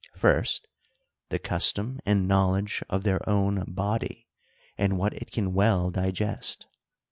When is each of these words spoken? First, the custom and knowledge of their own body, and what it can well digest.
First, 0.15 0.67
the 1.29 1.37
custom 1.37 1.99
and 2.07 2.27
knowledge 2.27 2.81
of 2.89 3.03
their 3.03 3.19
own 3.29 3.63
body, 3.67 4.25
and 4.75 4.97
what 4.97 5.13
it 5.13 5.29
can 5.29 5.53
well 5.53 5.91
digest. 5.91 6.65